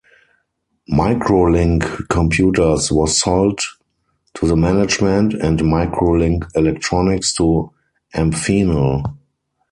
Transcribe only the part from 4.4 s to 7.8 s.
the management and MicroLink Electronics to